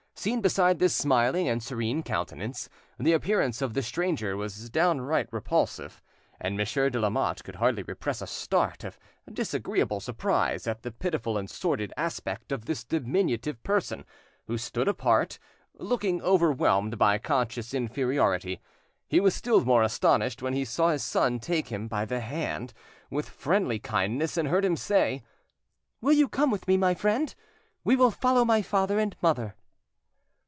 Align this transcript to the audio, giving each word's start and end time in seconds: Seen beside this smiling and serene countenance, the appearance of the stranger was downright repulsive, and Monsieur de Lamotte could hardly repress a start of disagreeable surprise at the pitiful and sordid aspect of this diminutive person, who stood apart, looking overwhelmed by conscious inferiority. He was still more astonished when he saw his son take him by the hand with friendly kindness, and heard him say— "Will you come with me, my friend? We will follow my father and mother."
Seen 0.13 0.39
beside 0.39 0.77
this 0.77 0.95
smiling 0.95 1.49
and 1.49 1.63
serene 1.63 2.03
countenance, 2.03 2.69
the 2.99 3.11
appearance 3.11 3.59
of 3.59 3.73
the 3.73 3.81
stranger 3.81 4.37
was 4.37 4.69
downright 4.69 5.27
repulsive, 5.33 5.99
and 6.39 6.55
Monsieur 6.55 6.91
de 6.91 6.99
Lamotte 6.99 7.43
could 7.43 7.55
hardly 7.55 7.81
repress 7.81 8.21
a 8.21 8.27
start 8.27 8.83
of 8.83 8.99
disagreeable 9.33 9.99
surprise 9.99 10.67
at 10.67 10.83
the 10.83 10.91
pitiful 10.91 11.39
and 11.39 11.49
sordid 11.49 11.91
aspect 11.97 12.51
of 12.51 12.65
this 12.65 12.83
diminutive 12.83 13.63
person, 13.63 14.05
who 14.45 14.59
stood 14.59 14.87
apart, 14.87 15.39
looking 15.79 16.21
overwhelmed 16.21 16.99
by 16.99 17.17
conscious 17.17 17.73
inferiority. 17.73 18.61
He 19.07 19.19
was 19.19 19.33
still 19.33 19.65
more 19.65 19.81
astonished 19.81 20.43
when 20.43 20.53
he 20.53 20.65
saw 20.65 20.91
his 20.91 21.03
son 21.03 21.39
take 21.39 21.69
him 21.69 21.87
by 21.87 22.05
the 22.05 22.19
hand 22.19 22.75
with 23.09 23.27
friendly 23.27 23.79
kindness, 23.79 24.37
and 24.37 24.49
heard 24.49 24.65
him 24.65 24.75
say— 24.77 25.23
"Will 25.99 26.13
you 26.13 26.29
come 26.29 26.51
with 26.51 26.67
me, 26.67 26.77
my 26.77 26.93
friend? 26.93 27.33
We 27.83 27.95
will 27.95 28.11
follow 28.11 28.45
my 28.45 28.61
father 28.61 28.99
and 28.99 29.15
mother." 29.23 29.55